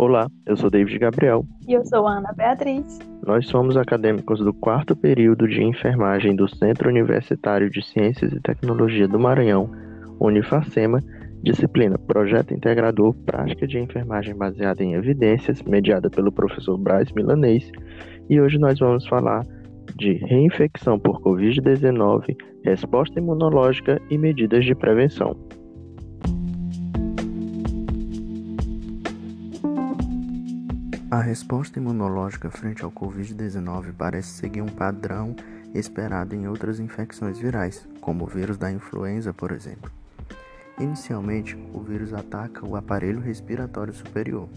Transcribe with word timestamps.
Olá, 0.00 0.30
eu 0.46 0.56
sou 0.56 0.70
David 0.70 0.96
Gabriel. 0.96 1.44
E 1.66 1.72
eu 1.72 1.84
sou 1.84 2.06
Ana 2.06 2.32
Beatriz. 2.32 3.00
Nós 3.26 3.48
somos 3.48 3.76
acadêmicos 3.76 4.38
do 4.38 4.54
quarto 4.54 4.94
período 4.94 5.48
de 5.48 5.60
enfermagem 5.60 6.36
do 6.36 6.46
Centro 6.46 6.88
Universitário 6.88 7.68
de 7.68 7.84
Ciências 7.84 8.32
e 8.32 8.40
Tecnologia 8.40 9.08
do 9.08 9.18
Maranhão, 9.18 9.68
Unifacema, 10.20 11.02
disciplina 11.42 11.98
Projeto 11.98 12.54
Integrador 12.54 13.12
Prática 13.26 13.66
de 13.66 13.76
Enfermagem 13.80 14.36
Baseada 14.36 14.84
em 14.84 14.94
Evidências, 14.94 15.60
mediada 15.62 16.08
pelo 16.08 16.30
professor 16.30 16.78
Braz 16.78 17.10
Milanês, 17.10 17.68
e 18.30 18.40
hoje 18.40 18.56
nós 18.56 18.78
vamos 18.78 19.04
falar 19.08 19.44
de 19.96 20.12
reinfecção 20.12 20.96
por 20.96 21.20
Covid-19, 21.22 22.36
resposta 22.64 23.18
imunológica 23.18 24.00
e 24.08 24.16
medidas 24.16 24.64
de 24.64 24.76
prevenção. 24.76 25.34
A 31.10 31.22
resposta 31.22 31.78
imunológica 31.78 32.50
frente 32.50 32.84
ao 32.84 32.92
Covid-19 32.92 33.94
parece 33.96 34.28
seguir 34.28 34.60
um 34.60 34.66
padrão 34.66 35.34
esperado 35.72 36.34
em 36.34 36.46
outras 36.46 36.78
infecções 36.78 37.38
virais, 37.38 37.88
como 37.98 38.24
o 38.24 38.26
vírus 38.26 38.58
da 38.58 38.70
influenza, 38.70 39.32
por 39.32 39.50
exemplo. 39.50 39.90
Inicialmente, 40.78 41.56
o 41.72 41.80
vírus 41.80 42.12
ataca 42.12 42.62
o 42.68 42.76
aparelho 42.76 43.20
respiratório 43.20 43.94
superior. 43.94 44.50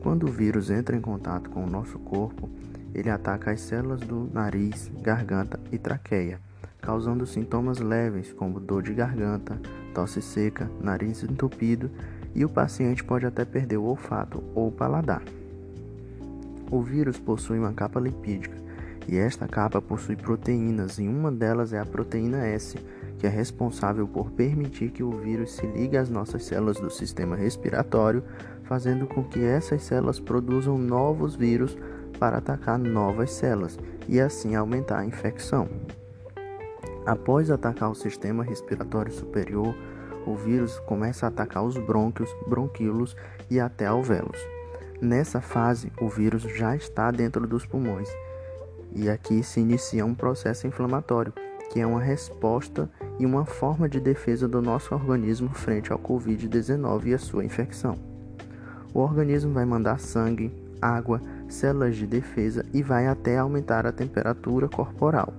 Quando 0.00 0.28
o 0.28 0.30
vírus 0.30 0.70
entra 0.70 0.96
em 0.96 1.00
contato 1.00 1.50
com 1.50 1.64
o 1.64 1.70
nosso 1.70 1.98
corpo, 1.98 2.48
ele 2.94 3.10
ataca 3.10 3.50
as 3.50 3.62
células 3.62 4.00
do 4.00 4.30
nariz, 4.32 4.92
garganta 5.02 5.58
e 5.72 5.78
traqueia, 5.78 6.38
causando 6.80 7.26
sintomas 7.26 7.80
leves 7.80 8.32
como 8.32 8.60
dor 8.60 8.84
de 8.84 8.94
garganta, 8.94 9.60
tosse 9.92 10.22
seca, 10.22 10.70
nariz 10.80 11.24
entupido 11.24 11.90
e 12.34 12.44
o 12.44 12.48
paciente 12.48 13.04
pode 13.04 13.26
até 13.26 13.44
perder 13.44 13.76
o 13.76 13.84
olfato 13.84 14.42
ou 14.54 14.68
o 14.68 14.72
paladar. 14.72 15.22
O 16.70 16.80
vírus 16.80 17.18
possui 17.18 17.58
uma 17.58 17.72
capa 17.72 18.00
lipídica 18.00 18.56
e 19.08 19.18
esta 19.18 19.48
capa 19.48 19.80
possui 19.80 20.16
proteínas 20.16 20.98
e 20.98 21.06
uma 21.06 21.30
delas 21.30 21.72
é 21.72 21.78
a 21.78 21.84
proteína 21.84 22.46
S, 22.46 22.78
que 23.18 23.26
é 23.26 23.30
responsável 23.30 24.06
por 24.06 24.30
permitir 24.30 24.90
que 24.90 25.02
o 25.02 25.10
vírus 25.10 25.52
se 25.52 25.66
ligue 25.66 25.96
às 25.96 26.08
nossas 26.08 26.44
células 26.44 26.78
do 26.78 26.90
sistema 26.90 27.36
respiratório, 27.36 28.22
fazendo 28.64 29.06
com 29.06 29.22
que 29.22 29.44
essas 29.44 29.82
células 29.82 30.18
produzam 30.18 30.78
novos 30.78 31.34
vírus 31.34 31.76
para 32.18 32.38
atacar 32.38 32.78
novas 32.78 33.32
células 33.32 33.78
e 34.08 34.20
assim 34.20 34.54
aumentar 34.54 35.00
a 35.00 35.06
infecção. 35.06 35.68
Após 37.04 37.50
atacar 37.50 37.90
o 37.90 37.94
sistema 37.94 38.44
respiratório 38.44 39.12
superior, 39.12 39.74
o 40.26 40.36
vírus 40.36 40.78
começa 40.80 41.26
a 41.26 41.28
atacar 41.28 41.64
os 41.64 41.76
brônquios, 41.76 42.34
bronquíolos 42.46 43.16
e 43.50 43.58
até 43.58 43.86
alvéolos. 43.86 44.38
Nessa 45.00 45.40
fase, 45.40 45.92
o 46.00 46.08
vírus 46.08 46.42
já 46.42 46.76
está 46.76 47.10
dentro 47.10 47.46
dos 47.46 47.66
pulmões 47.66 48.08
e 48.94 49.08
aqui 49.08 49.42
se 49.42 49.60
inicia 49.60 50.04
um 50.04 50.14
processo 50.14 50.66
inflamatório, 50.66 51.32
que 51.72 51.80
é 51.80 51.86
uma 51.86 52.00
resposta 52.00 52.88
e 53.18 53.26
uma 53.26 53.44
forma 53.44 53.88
de 53.88 53.98
defesa 53.98 54.46
do 54.46 54.60
nosso 54.60 54.94
organismo 54.94 55.48
frente 55.50 55.92
ao 55.92 55.98
Covid-19 55.98 57.06
e 57.06 57.14
a 57.14 57.18
sua 57.18 57.44
infecção. 57.44 57.96
O 58.92 59.00
organismo 59.00 59.52
vai 59.52 59.64
mandar 59.64 59.98
sangue, 59.98 60.52
água, 60.80 61.20
células 61.48 61.96
de 61.96 62.06
defesa 62.06 62.64
e 62.72 62.82
vai 62.82 63.06
até 63.06 63.38
aumentar 63.38 63.86
a 63.86 63.92
temperatura 63.92 64.68
corporal. 64.68 65.32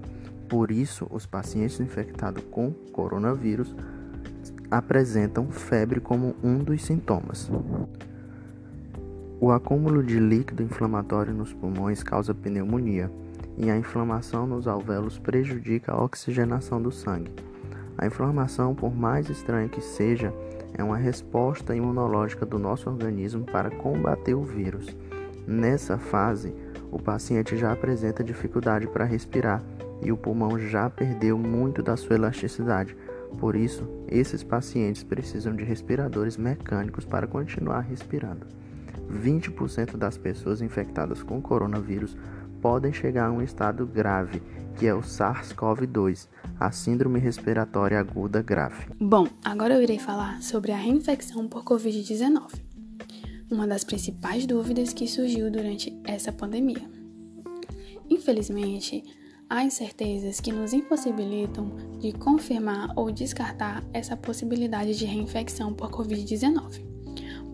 Por 0.50 0.72
isso, 0.72 1.08
os 1.12 1.26
pacientes 1.26 1.80
infectados 1.80 2.44
com 2.50 2.72
coronavírus 2.92 3.76
apresentam 4.78 5.52
febre 5.52 6.00
como 6.00 6.36
um 6.44 6.58
dos 6.58 6.84
sintomas. 6.84 7.50
O 9.40 9.52
acúmulo 9.52 10.02
de 10.02 10.20
líquido 10.20 10.64
inflamatório 10.64 11.32
nos 11.32 11.54
pulmões 11.54 12.02
causa 12.02 12.34
pneumonia, 12.34 13.12
e 13.56 13.70
a 13.70 13.78
inflamação 13.78 14.48
nos 14.48 14.68
alvéolos 14.68 15.20
prejudica 15.20 15.92
a 15.92 16.04
oxigenação 16.04 16.82
do 16.82 16.92
sangue. 16.92 17.32
A 17.96 18.08
inflamação, 18.08 18.74
por 18.74 18.96
mais 18.96 19.30
estranha 19.30 19.70
que 19.70 19.80
seja, 19.80 20.34
é 20.74 20.84
uma 20.84 20.98
resposta 20.98 21.76
imunológica 21.76 22.44
do 22.48 22.58
nosso 22.58 22.90
organismo 22.90 23.44
para 23.44 23.70
combater 23.70 24.34
o 24.34 24.42
vírus. 24.42 24.88
Nessa 25.46 26.00
fase, 26.00 26.52
o 26.92 27.00
paciente 27.00 27.56
já 27.56 27.72
apresenta 27.72 28.24
dificuldade 28.24 28.88
para 28.88 29.06
respirar 29.06 29.62
e 30.02 30.12
o 30.12 30.18
pulmão 30.18 30.58
já 30.58 30.90
perdeu 30.90 31.38
muito 31.38 31.84
da 31.84 31.96
sua 31.96 32.16
elasticidade, 32.16 32.98
por 33.34 33.56
isso, 33.56 33.88
esses 34.08 34.44
pacientes 34.44 35.04
precisam 35.04 35.56
de 35.56 35.64
respiradores 35.64 36.38
mecânicos 36.38 37.06
para 37.06 37.28
continuar 37.28 37.82
respirando. 37.82 38.46
20% 39.12 39.98
das 39.98 40.18
pessoas 40.18 40.62
infectadas 40.62 41.22
com 41.22 41.42
coronavírus 41.42 42.18
podem 42.62 42.94
chegar 42.94 43.28
a 43.28 43.32
um 43.32 43.42
estado 43.42 43.86
grave, 43.86 44.42
que 44.78 44.88
é 44.88 44.94
o 44.94 45.02
SARS-CoV-2, 45.02 46.28
a 46.60 46.72
Síndrome 46.72 47.20
Respiratória 47.20 48.00
Aguda 48.00 48.42
Grave. 48.42 48.86
Bom, 49.00 49.28
agora 49.44 49.76
eu 49.76 49.84
irei 49.84 50.00
falar 50.00 50.42
sobre 50.42 50.72
a 50.72 50.78
reinfecção 50.78 51.48
por 51.48 51.64
Covid-19, 51.64 52.42
uma 53.52 53.68
das 53.68 53.84
principais 53.84 54.46
dúvidas 54.46 54.94
que 54.94 55.08
surgiu 55.08 55.52
durante 55.52 55.94
essa 56.06 56.32
pandemia. 56.32 56.90
Infelizmente, 58.10 59.04
há 59.54 59.64
incertezas 59.64 60.40
que 60.40 60.52
nos 60.52 60.74
impossibilitam 60.74 61.70
de 62.00 62.12
confirmar 62.12 62.92
ou 62.96 63.12
descartar 63.12 63.84
essa 63.94 64.18
possibilidade 64.18 64.98
de 64.98 65.06
reinfecção 65.06 65.72
por 65.72 65.92
Covid-19, 65.92 66.82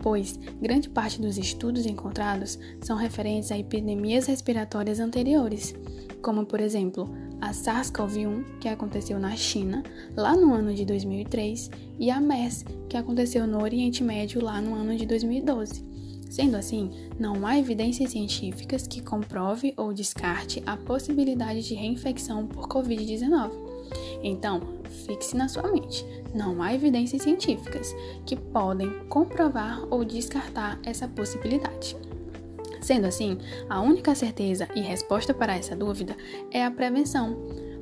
pois 0.02 0.40
grande 0.62 0.88
parte 0.88 1.20
dos 1.20 1.36
estudos 1.36 1.84
encontrados 1.84 2.58
são 2.80 2.96
referentes 2.96 3.52
a 3.52 3.58
epidemias 3.58 4.24
respiratórias 4.24 4.98
anteriores, 4.98 5.74
como 6.22 6.46
por 6.46 6.58
exemplo 6.58 7.06
a 7.38 7.50
SARS-CoV-1, 7.50 8.58
que 8.60 8.68
aconteceu 8.68 9.18
na 9.18 9.36
China 9.36 9.82
lá 10.16 10.34
no 10.34 10.54
ano 10.54 10.72
de 10.72 10.86
2003, 10.86 11.70
e 11.98 12.10
a 12.10 12.18
MERS, 12.18 12.64
que 12.88 12.96
aconteceu 12.96 13.46
no 13.46 13.62
Oriente 13.62 14.02
Médio 14.02 14.42
lá 14.42 14.58
no 14.58 14.74
ano 14.74 14.96
de 14.96 15.04
2012. 15.04 15.89
Sendo 16.30 16.56
assim, 16.56 16.92
não 17.18 17.44
há 17.44 17.58
evidências 17.58 18.12
científicas 18.12 18.86
que 18.86 19.02
comprove 19.02 19.74
ou 19.76 19.92
descarte 19.92 20.62
a 20.64 20.76
possibilidade 20.76 21.66
de 21.66 21.74
reinfecção 21.74 22.46
por 22.46 22.68
Covid-19. 22.68 23.50
Então, 24.22 24.60
fixe 25.04 25.36
na 25.36 25.48
sua 25.48 25.64
mente: 25.72 26.06
não 26.32 26.62
há 26.62 26.72
evidências 26.72 27.22
científicas 27.22 27.92
que 28.24 28.36
podem 28.36 28.88
comprovar 29.08 29.84
ou 29.90 30.04
descartar 30.04 30.78
essa 30.84 31.08
possibilidade. 31.08 31.96
Sendo 32.80 33.06
assim, 33.06 33.36
a 33.68 33.80
única 33.80 34.14
certeza 34.14 34.68
e 34.74 34.80
resposta 34.80 35.34
para 35.34 35.56
essa 35.56 35.74
dúvida 35.74 36.16
é 36.52 36.64
a 36.64 36.70
prevenção. 36.70 37.36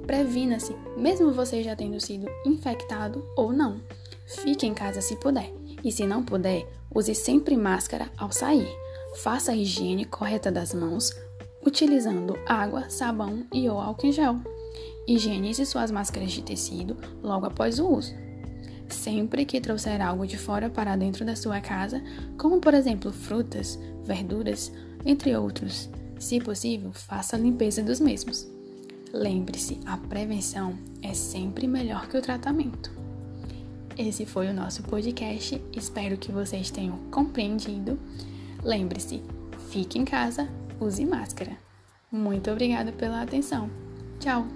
Previna-se, 0.07 0.75
mesmo 0.97 1.35
você 1.35 1.63
já 1.63 1.77
tendo 1.77 2.01
sido 2.01 2.27
infectado 2.47 3.23
ou 3.37 3.53
não. 3.53 3.83
Fique 4.25 4.67
em 4.67 4.73
casa 4.73 5.03
se 5.03 5.17
puder. 5.17 5.53
E 5.85 5.93
se 5.93 6.07
não 6.07 6.23
puder, 6.23 6.67
use 6.95 7.15
sempre 7.15 7.57
máscara 7.57 8.11
ao 8.17 8.33
sair. 8.33 8.69
Faça 9.23 9.53
a 9.53 9.57
higiene 9.57 10.05
correta 10.05 10.51
das 10.51 10.75
mãos, 10.75 11.11
utilizando 11.65 12.39
água, 12.47 12.89
sabão 12.89 13.47
e 13.53 13.69
ou 13.69 13.79
álcool 13.79 14.07
em 14.07 14.13
gel. 14.13 14.37
Higienize 15.07 15.65
suas 15.65 15.91
máscaras 15.91 16.33
de 16.33 16.43
tecido 16.43 16.97
logo 17.23 17.47
após 17.47 17.79
o 17.79 17.89
uso. 17.89 18.15
Sempre 18.89 19.45
que 19.45 19.61
trouxer 19.61 20.01
algo 20.01 20.27
de 20.27 20.39
fora 20.39 20.71
para 20.71 20.97
dentro 20.97 21.25
da 21.25 21.37
sua 21.37 21.61
casa, 21.61 22.03
como 22.39 22.61
por 22.61 22.75
exemplo 22.75 23.13
frutas, 23.13 23.79
verduras, 24.05 24.73
entre 25.05 25.37
outros, 25.37 25.89
se 26.19 26.41
possível, 26.41 26.93
faça 26.93 27.37
a 27.37 27.39
limpeza 27.39 27.83
dos 27.83 28.01
mesmos. 28.01 28.49
Lembre-se, 29.13 29.81
a 29.87 29.97
prevenção 29.97 30.77
é 31.03 31.15
sempre 31.15 31.67
melhor 31.67 32.09
que 32.09 32.17
o 32.17 32.23
tratamento. 32.23 32.98
Esse 33.99 34.25
foi 34.25 34.47
o 34.47 34.55
nosso 34.55 34.85
podcast. 34.85 35.61
Espero 35.77 36.17
que 36.17 36.31
vocês 36.31 36.71
tenham 36.71 36.97
compreendido. 37.11 37.99
Lembre-se, 38.63 39.21
fique 39.71 39.99
em 39.99 40.05
casa, 40.05 40.49
use 40.81 41.05
máscara. 41.05 41.59
Muito 42.11 42.49
obrigada 42.49 42.93
pela 42.93 43.21
atenção. 43.21 43.69
Tchau! 44.21 44.47